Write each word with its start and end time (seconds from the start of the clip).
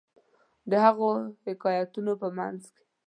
د 0.69 0.71
هغو 0.85 1.09
حکایتونو 1.45 2.11
په 2.21 2.27
منځ 2.37 2.61
کې. 2.75 2.83